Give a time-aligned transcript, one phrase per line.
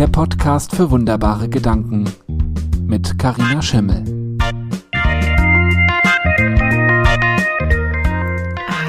[0.00, 2.10] der Podcast für wunderbare Gedanken
[2.86, 4.02] mit Karina Schimmel.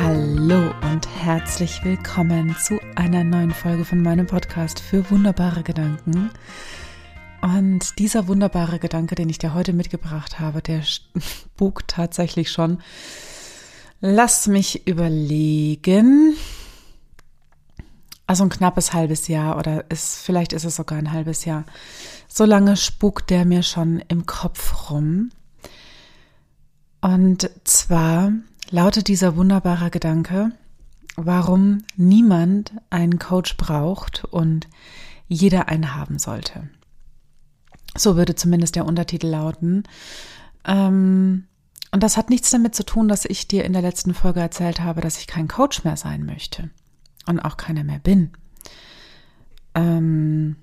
[0.02, 6.32] Hallo und herzlich willkommen zu einer neuen Folge von meinem Podcast für wunderbare Gedanken.
[7.42, 12.78] Und dieser wunderbare Gedanke, den ich dir heute mitgebracht habe, der spukt tatsächlich schon.
[14.00, 16.38] Lass mich überlegen
[18.32, 21.66] also ein knappes halbes Jahr oder ist, vielleicht ist es sogar ein halbes Jahr.
[22.30, 25.32] So lange spukt der mir schon im Kopf rum.
[27.02, 28.32] Und zwar
[28.70, 30.54] lautet dieser wunderbare Gedanke,
[31.18, 34.70] warum niemand einen Coach braucht und
[35.28, 36.70] jeder einen haben sollte.
[37.98, 39.84] So würde zumindest der Untertitel lauten.
[40.64, 41.48] Ähm,
[41.92, 44.80] und das hat nichts damit zu tun, dass ich dir in der letzten Folge erzählt
[44.80, 46.70] habe, dass ich kein Coach mehr sein möchte
[47.26, 48.32] und auch keiner mehr bin.
[49.74, 50.58] Ähm,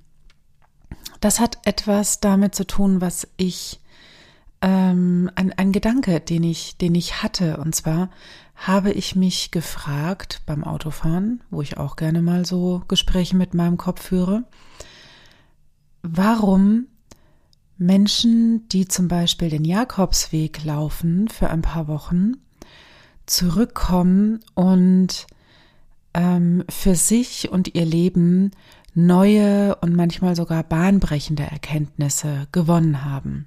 [1.20, 3.80] das hat etwas damit zu tun, was ich,
[4.60, 7.58] ähm, ein, ein Gedanke, den ich, den ich hatte.
[7.58, 8.10] Und zwar
[8.54, 13.76] habe ich mich gefragt beim Autofahren, wo ich auch gerne mal so Gespräche mit meinem
[13.76, 14.44] Kopf führe,
[16.02, 16.86] warum
[17.76, 22.32] Menschen, die zum Beispiel den Jakobsweg laufen für ein paar Wochen,
[23.26, 25.28] zurückkommen und
[26.18, 28.50] ähm, für sich und ihr Leben
[28.92, 33.46] neue und manchmal sogar bahnbrechende Erkenntnisse gewonnen haben.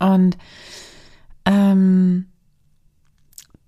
[0.00, 0.36] Und
[1.44, 2.26] ähm,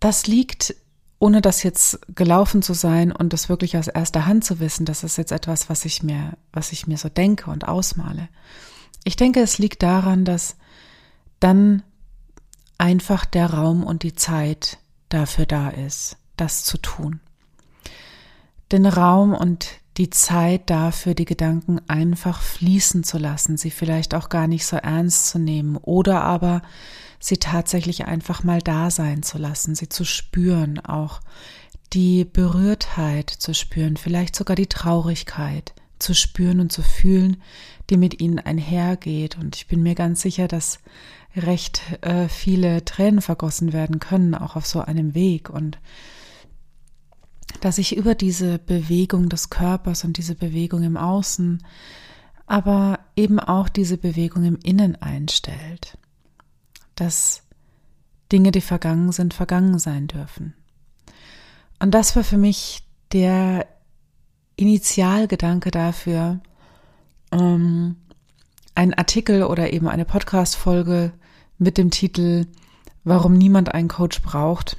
[0.01, 0.75] das liegt,
[1.21, 5.05] ohne das jetzt gelaufen zu sein und das wirklich aus erster Hand zu wissen, das
[5.05, 8.29] ist jetzt etwas, was ich mir, was ich mir so denke und ausmale.
[9.05, 10.57] Ich denke, es liegt daran, dass
[11.39, 11.85] dann
[12.77, 17.21] einfach der Raum und die Zeit dafür da ist das zu tun.
[18.73, 24.29] Den Raum und die Zeit dafür, die Gedanken einfach fließen zu lassen, sie vielleicht auch
[24.29, 26.63] gar nicht so ernst zu nehmen oder aber
[27.21, 31.21] sie tatsächlich einfach mal da sein zu lassen, sie zu spüren, auch
[31.93, 37.41] die Berührtheit zu spüren, vielleicht sogar die Traurigkeit zu spüren und zu fühlen,
[37.89, 39.39] die mit ihnen einhergeht.
[39.39, 40.81] Und ich bin mir ganz sicher, dass
[41.37, 45.51] recht äh, viele Tränen vergossen werden können, auch auf so einem Weg.
[45.51, 45.79] Und
[47.61, 51.63] dass sich über diese Bewegung des Körpers und diese Bewegung im Außen,
[52.47, 55.97] aber eben auch diese Bewegung im Innen einstellt.
[56.95, 57.43] Dass
[58.31, 60.55] Dinge, die vergangen sind, vergangen sein dürfen.
[61.79, 62.83] Und das war für mich
[63.13, 63.67] der
[64.57, 66.41] Initialgedanke dafür,
[67.33, 67.97] ähm,
[68.75, 71.13] einen Artikel oder eben eine Podcast-Folge
[71.59, 72.47] mit dem Titel
[73.05, 74.79] Warum niemand einen Coach braucht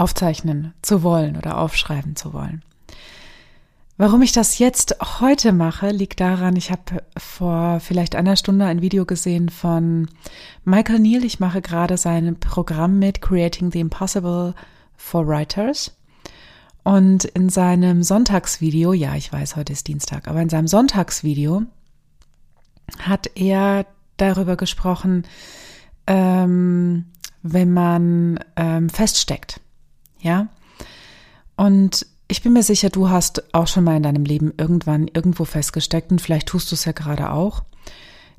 [0.00, 2.62] aufzeichnen zu wollen oder aufschreiben zu wollen.
[3.98, 8.80] Warum ich das jetzt heute mache, liegt daran, ich habe vor vielleicht einer Stunde ein
[8.80, 10.08] Video gesehen von
[10.64, 11.22] Michael Neal.
[11.22, 14.54] Ich mache gerade sein Programm mit Creating the Impossible
[14.96, 15.94] for Writers.
[16.82, 21.64] Und in seinem Sonntagsvideo, ja, ich weiß, heute ist Dienstag, aber in seinem Sonntagsvideo
[23.00, 23.84] hat er
[24.16, 25.24] darüber gesprochen,
[26.06, 27.04] ähm,
[27.42, 29.60] wenn man ähm, feststeckt.
[30.20, 30.48] Ja.
[31.56, 35.44] Und ich bin mir sicher, du hast auch schon mal in deinem Leben irgendwann irgendwo
[35.44, 37.64] festgesteckt und vielleicht tust du es ja gerade auch.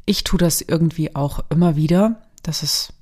[0.05, 2.21] Ich tue das irgendwie auch immer wieder.
[2.41, 2.93] Das ist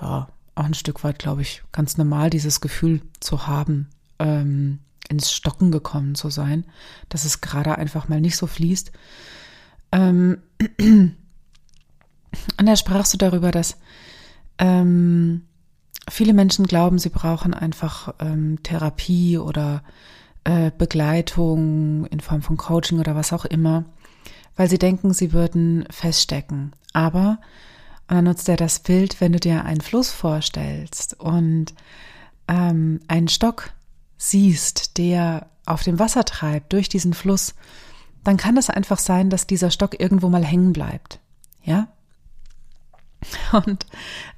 [0.00, 3.88] ja auch ein Stück weit, glaube ich, ganz normal, dieses Gefühl zu haben,
[4.18, 6.64] ähm, ins Stocken gekommen zu sein,
[7.08, 8.92] dass es gerade einfach mal nicht so fließt.
[9.92, 10.38] Ähm,
[10.78, 11.16] und
[12.58, 13.78] da sprachst du darüber, dass
[14.58, 15.47] ähm,
[16.10, 19.82] viele Menschen glauben, sie brauchen einfach ähm, Therapie oder
[20.44, 23.84] äh, Begleitung in Form von Coaching oder was auch immer,
[24.56, 26.72] weil sie denken, sie würden feststecken.
[26.92, 27.38] Aber,
[28.08, 31.74] und dann nutzt er das Bild, wenn du dir einen Fluss vorstellst und
[32.48, 33.70] ähm, einen Stock
[34.16, 37.54] siehst, der auf dem Wasser treibt durch diesen Fluss,
[38.24, 41.20] dann kann es einfach sein, dass dieser Stock irgendwo mal hängen bleibt.
[41.62, 41.88] Ja?
[43.52, 43.86] Und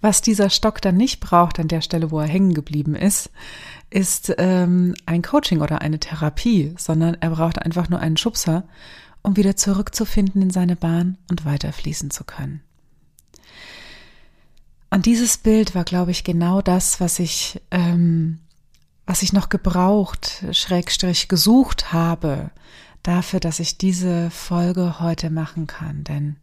[0.01, 3.31] was dieser Stock dann nicht braucht an der Stelle, wo er hängen geblieben ist,
[3.91, 8.65] ist ähm, ein Coaching oder eine Therapie, sondern er braucht einfach nur einen Schubser,
[9.23, 12.63] um wieder zurückzufinden in seine Bahn und weiterfließen zu können.
[14.91, 18.41] Und dieses Bild war, glaube ich, genau das, was ich, ähm,
[19.07, 22.51] was ich noch gebraucht, Schrägstrich gesucht habe,
[23.03, 26.05] dafür, dass ich diese Folge heute machen kann.
[26.05, 26.37] Denn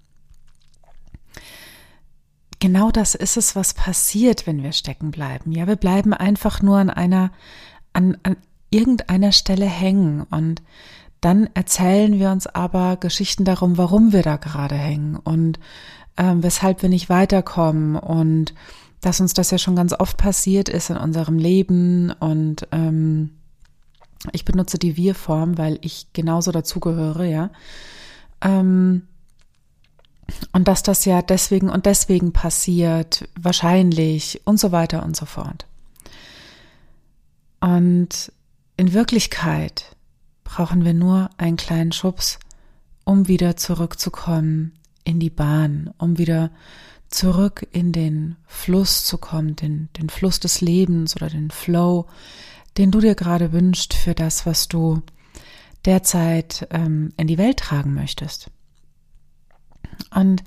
[2.59, 5.51] genau das ist es, was passiert, wenn wir stecken bleiben.
[5.51, 7.31] Ja, wir bleiben einfach nur an einer,
[7.93, 8.37] an, an
[8.69, 10.61] irgendeiner Stelle hängen und
[11.21, 15.59] dann erzählen wir uns aber Geschichten darum, warum wir da gerade hängen und
[16.17, 18.53] ähm, weshalb wir nicht weiterkommen und
[19.01, 23.31] dass uns das ja schon ganz oft passiert ist in unserem Leben und ähm,
[24.31, 27.51] ich benutze die Wir-Form, weil ich genauso dazugehöre, ja.
[28.41, 29.03] Ähm,
[30.51, 35.65] und dass das ja deswegen und deswegen passiert, wahrscheinlich und so weiter und so fort.
[37.59, 38.31] Und
[38.75, 39.95] in Wirklichkeit
[40.43, 42.39] brauchen wir nur einen kleinen Schubs,
[43.03, 46.51] um wieder zurückzukommen in die Bahn, um wieder
[47.09, 52.05] zurück in den Fluss zu kommen, den, den Fluss des Lebens oder den Flow,
[52.77, 55.01] den du dir gerade wünschst für das, was du
[55.85, 58.51] derzeit ähm, in die Welt tragen möchtest.
[60.13, 60.43] Und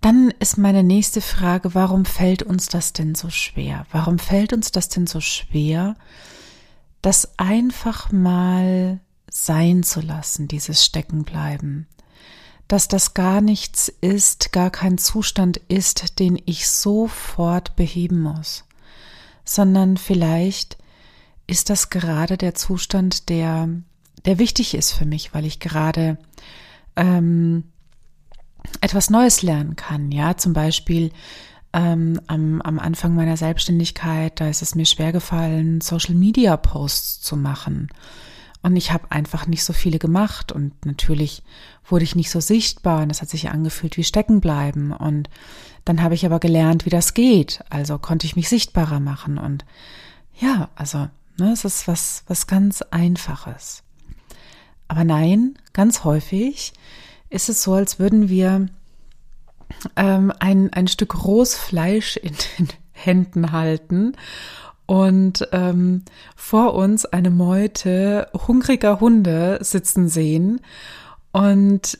[0.00, 3.86] dann ist meine nächste Frage, warum fällt uns das denn so schwer?
[3.90, 5.96] Warum fällt uns das denn so schwer,
[7.02, 9.00] das einfach mal
[9.30, 11.86] sein zu lassen, dieses Steckenbleiben?
[12.68, 18.64] Dass das gar nichts ist, gar kein Zustand ist, den ich sofort beheben muss,
[19.44, 20.76] sondern vielleicht
[21.46, 23.68] ist das gerade der Zustand, der,
[24.24, 26.18] der wichtig ist für mich, weil ich gerade
[26.96, 27.64] ähm,
[28.80, 30.12] etwas Neues lernen kann.
[30.12, 31.10] Ja, zum Beispiel
[31.72, 37.20] ähm, am, am Anfang meiner Selbstständigkeit, da ist es mir schwer gefallen, Social Media Posts
[37.20, 37.88] zu machen.
[38.62, 41.42] Und ich habe einfach nicht so viele gemacht und natürlich
[41.88, 44.92] wurde ich nicht so sichtbar und das hat sich angefühlt wie stecken bleiben.
[44.92, 45.28] Und
[45.84, 47.62] dann habe ich aber gelernt, wie das geht.
[47.70, 49.64] Also konnte ich mich sichtbarer machen und
[50.40, 51.08] ja, also
[51.38, 53.82] ne, es ist was, was ganz Einfaches.
[54.88, 56.72] Aber nein, ganz häufig
[57.30, 58.68] ist es so, als würden wir
[59.96, 64.12] ähm, ein, ein Stück rohes Fleisch in den Händen halten
[64.86, 70.60] und ähm, vor uns eine Meute hungriger Hunde sitzen sehen
[71.32, 71.98] und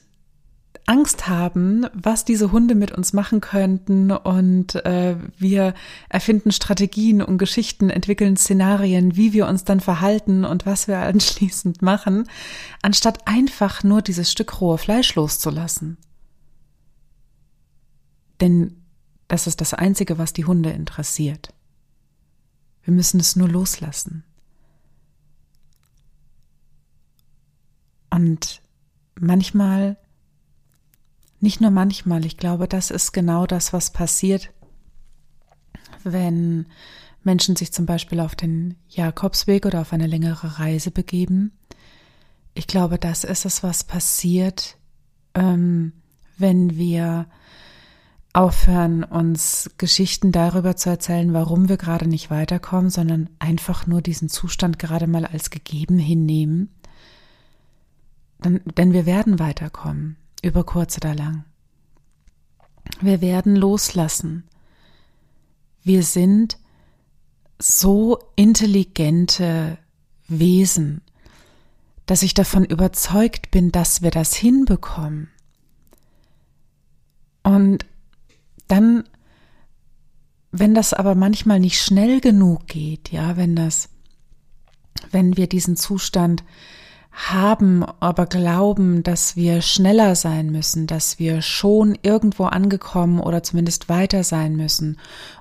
[0.87, 5.75] Angst haben, was diese Hunde mit uns machen könnten und äh, wir
[6.09, 11.83] erfinden Strategien und Geschichten, entwickeln Szenarien, wie wir uns dann verhalten und was wir anschließend
[11.83, 12.29] machen,
[12.83, 15.99] anstatt einfach nur dieses Stück rohe Fleisch loszulassen.
[18.41, 18.83] Denn
[19.27, 21.53] das ist das Einzige, was die Hunde interessiert.
[22.85, 24.23] Wir müssen es nur loslassen.
[28.09, 28.63] Und
[29.19, 29.97] manchmal
[31.41, 34.51] nicht nur manchmal, ich glaube, das ist genau das, was passiert,
[36.05, 36.67] wenn
[37.23, 41.53] Menschen sich zum Beispiel auf den Jakobsweg oder auf eine längere Reise begeben.
[42.55, 44.79] Ich glaube, das ist es, was passiert,
[45.35, 45.93] ähm,
[46.39, 47.27] wenn wir
[48.33, 54.29] aufhören, uns Geschichten darüber zu erzählen, warum wir gerade nicht weiterkommen, sondern einfach nur diesen
[54.29, 56.71] Zustand gerade mal als gegeben hinnehmen.
[58.45, 61.45] Denn wir werden weiterkommen über kurz oder lang.
[63.01, 64.45] Wir werden loslassen.
[65.83, 66.59] Wir sind
[67.59, 69.79] so intelligente
[70.29, 71.03] Wesen,
[72.07, 75.29] dass ich davon überzeugt bin, dass wir das hinbekommen.
[77.43, 77.87] Und
[78.69, 79.05] dann,
[80.51, 83.89] wenn das aber manchmal nicht schnell genug geht, ja, wenn das,
[85.11, 86.45] wenn wir diesen Zustand
[87.17, 93.89] haben, aber glauben, dass wir schneller sein müssen, dass wir schon irgendwo angekommen oder zumindest
[93.89, 94.99] weiter sein müssen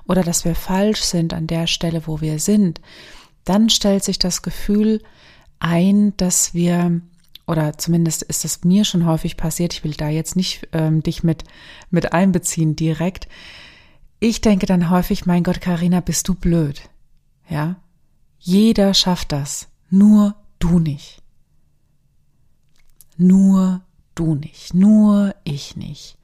[0.08, 2.80] oder dass wir falsch sind an der Stelle, wo wir sind,
[3.44, 5.02] dann stellt sich das Gefühl
[5.58, 7.02] ein, dass wir
[7.46, 11.22] oder zumindest ist es mir schon häufig passiert, ich will da jetzt nicht ähm, dich
[11.22, 11.44] mit,
[11.90, 13.28] mit einbeziehen direkt.
[14.18, 16.80] Ich denke dann häufig, mein Gott, Karina, bist du blöd.
[17.48, 17.76] Ja?
[18.40, 21.22] Jeder schafft das, nur du nicht.
[23.16, 23.82] Nur
[24.14, 26.16] du nicht, nur ich nicht.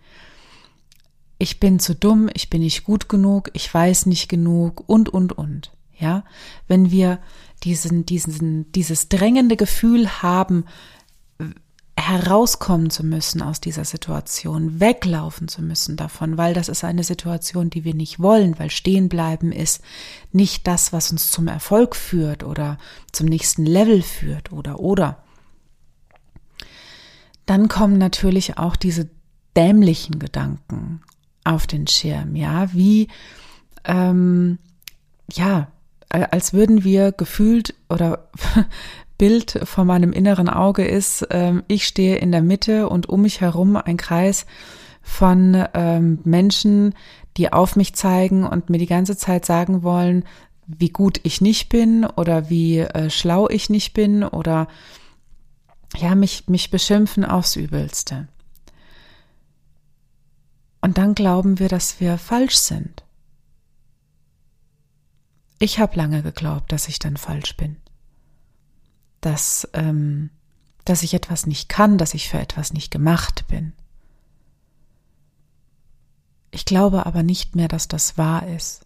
[1.39, 5.33] Ich bin zu dumm, ich bin nicht gut genug, ich weiß nicht genug und, und,
[5.33, 5.73] und.
[5.99, 6.25] Ja,
[6.69, 7.21] wenn wir
[7.63, 10.65] diesen, diesen, dieses drängende Gefühl haben,
[11.97, 17.71] herauskommen zu müssen aus dieser Situation, weglaufen zu müssen davon, weil das ist eine Situation,
[17.71, 19.83] die wir nicht wollen, weil stehen bleiben ist
[20.33, 22.79] nicht das, was uns zum Erfolg führt oder
[23.13, 25.23] zum nächsten Level führt oder oder
[27.47, 29.11] dann kommen natürlich auch diese
[29.57, 31.03] dämlichen Gedanken
[31.45, 33.09] auf den Schirm, ja, wie,
[33.85, 34.59] ähm,
[35.33, 35.69] ja,
[36.09, 38.29] als würden wir gefühlt oder
[39.19, 43.41] Bild vor meinem inneren Auge ist, ähm, ich stehe in der Mitte und um mich
[43.41, 44.47] herum ein Kreis
[45.01, 46.95] von ähm, Menschen,
[47.37, 50.25] die auf mich zeigen und mir die ganze Zeit sagen wollen,
[50.67, 54.69] wie gut ich nicht bin oder wie äh, schlau ich nicht bin oder
[55.97, 58.29] ja, mich, mich beschimpfen aufs Übelste.
[60.81, 63.05] Und dann glauben wir, dass wir falsch sind.
[65.59, 67.77] Ich habe lange geglaubt, dass ich dann falsch bin.
[69.21, 70.31] Dass, ähm,
[70.85, 73.73] dass ich etwas nicht kann, dass ich für etwas nicht gemacht bin.
[76.51, 78.85] Ich glaube aber nicht mehr, dass das wahr ist.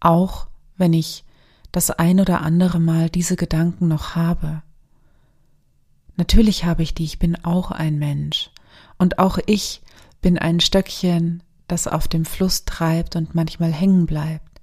[0.00, 1.24] Auch wenn ich
[1.70, 4.62] das ein oder andere Mal diese Gedanken noch habe.
[6.20, 8.50] Natürlich habe ich die, ich bin auch ein Mensch.
[8.98, 9.80] Und auch ich
[10.20, 14.60] bin ein Stöckchen, das auf dem Fluss treibt und manchmal hängen bleibt.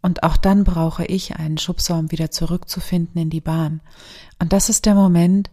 [0.00, 3.80] Und auch dann brauche ich einen Schubser, um wieder zurückzufinden in die Bahn.
[4.38, 5.50] Und das ist der Moment,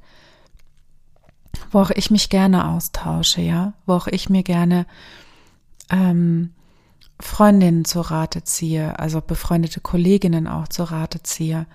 [1.71, 4.85] wo auch ich mich gerne austausche, ja, wo auch ich mir gerne
[5.89, 6.51] ähm,
[7.19, 11.65] Freundinnen zu Rate ziehe, also befreundete Kolleginnen auch zu Rate ziehe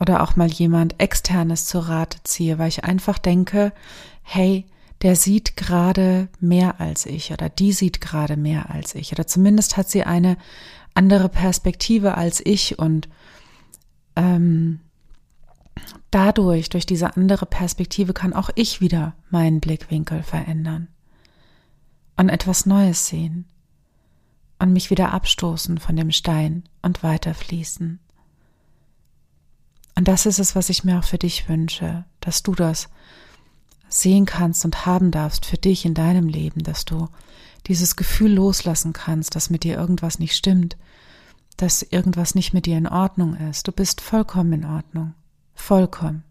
[0.00, 3.72] oder auch mal jemand externes zu Rate ziehe, weil ich einfach denke,
[4.22, 4.66] hey,
[5.02, 9.76] der sieht gerade mehr als ich oder die sieht gerade mehr als ich oder zumindest
[9.76, 10.36] hat sie eine
[10.94, 13.08] andere Perspektive als ich und
[14.16, 14.80] ähm,
[16.10, 20.88] dadurch, durch diese andere Perspektive kann auch ich wieder meinen Blickwinkel verändern
[22.16, 23.46] und etwas Neues sehen
[24.58, 27.98] und mich wieder abstoßen von dem Stein und weiterfließen.
[29.94, 32.88] Und das ist es, was ich mir auch für dich wünsche, dass du das
[33.88, 37.08] sehen kannst und haben darfst für dich in deinem Leben, dass du
[37.66, 40.76] dieses Gefühl loslassen kannst, dass mit dir irgendwas nicht stimmt,
[41.56, 43.68] dass irgendwas nicht mit dir in Ordnung ist.
[43.68, 45.14] Du bist vollkommen in Ordnung.
[45.54, 46.24] Vollkommen.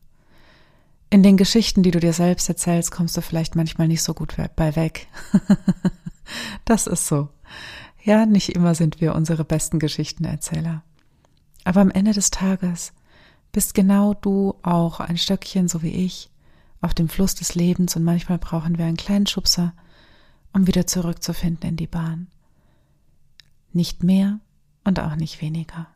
[1.10, 4.36] In den Geschichten, die du dir selbst erzählst, kommst du vielleicht manchmal nicht so gut
[4.56, 5.08] bei weg.
[6.66, 7.30] das ist so.
[8.04, 10.84] Ja, nicht immer sind wir unsere besten Geschichtenerzähler.
[11.64, 12.92] Aber am Ende des Tages
[13.54, 16.30] bist genau du auch ein Stöckchen, so wie ich,
[16.82, 19.74] auf dem Fluss des Lebens und manchmal brauchen wir einen kleinen Schubser,
[20.52, 22.28] um wieder zurückzufinden in die Bahn.
[23.72, 24.40] Nicht mehr
[24.84, 25.88] und auch nicht weniger.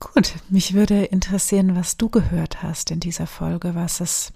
[0.00, 4.32] Gut, mich würde interessieren, was du gehört hast in dieser Folge, was es,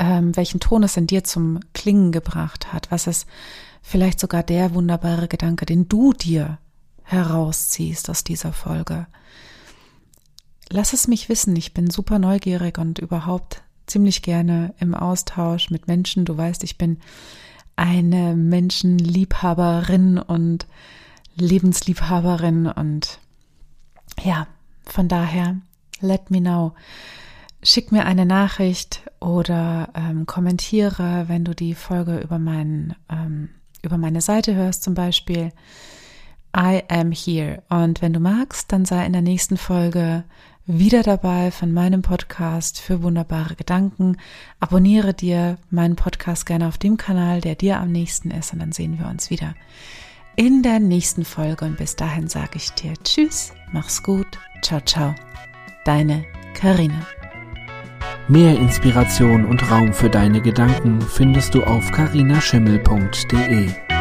[0.00, 3.26] ähm, welchen Ton es in dir zum Klingen gebracht hat, was es
[3.80, 6.58] vielleicht sogar der wunderbare Gedanke, den du dir
[7.04, 9.06] herausziehst aus dieser Folge,
[10.72, 11.54] lass es mich wissen.
[11.56, 16.24] Ich bin super neugierig und überhaupt ziemlich gerne im Austausch mit Menschen.
[16.24, 16.98] Du weißt, ich bin
[17.76, 20.66] eine Menschenliebhaberin und
[21.36, 23.18] Lebensliebhaberin und
[24.22, 24.46] ja,
[24.84, 25.56] von daher,
[26.00, 26.72] let me know.
[27.62, 33.50] Schick mir eine Nachricht oder ähm, kommentiere, wenn du die Folge über, mein, ähm,
[33.82, 35.52] über meine Seite hörst, zum Beispiel.
[36.56, 37.62] I am here.
[37.70, 40.24] Und wenn du magst, dann sei in der nächsten Folge
[40.66, 44.18] wieder dabei von meinem Podcast für wunderbare Gedanken.
[44.60, 48.72] Abonniere dir meinen Podcast gerne auf dem Kanal, der dir am nächsten ist und dann
[48.72, 49.54] sehen wir uns wieder
[50.36, 54.26] in der nächsten Folge und bis dahin sage ich dir Tschüss, mach's gut,
[54.62, 55.14] ciao, ciao.
[55.84, 57.06] Deine Karina.
[58.28, 63.91] Mehr Inspiration und Raum für deine Gedanken findest du auf carinaschimmel.de.